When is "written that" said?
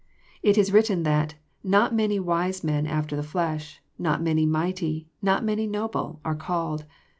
0.73-1.33